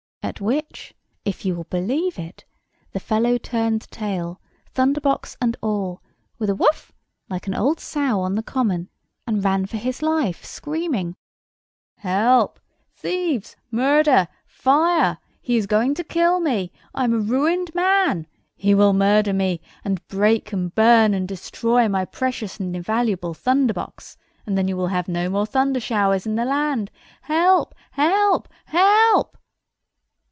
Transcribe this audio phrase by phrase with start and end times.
[0.23, 0.93] At which,
[1.25, 2.45] if you will believe it,
[2.93, 4.39] the fellow turned tail,
[4.69, 6.01] thunderbox and all,
[6.39, 6.93] with a "Woof!"
[7.29, 8.89] like an old sow on the common;
[9.27, 11.15] and ran for his life, screaming,
[11.97, 12.59] "Help!
[12.95, 13.57] thieves!
[13.71, 14.27] murder!
[14.45, 15.17] fire!
[15.41, 16.71] He is going to kill me!
[16.95, 18.25] I am a ruined man!
[18.55, 24.57] He will murder me; and break, burn, and destroy my precious and invaluable thunderbox; and
[24.57, 26.89] then you will have no more thunder showers in the land.
[27.23, 27.75] Help!
[27.91, 28.47] help!
[28.65, 29.37] help!"